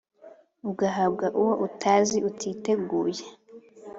[0.69, 3.25] ugahabwa uwo utazi utiteguye